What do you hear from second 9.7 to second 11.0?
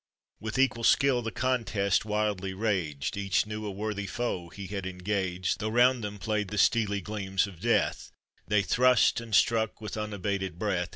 with unabated breath.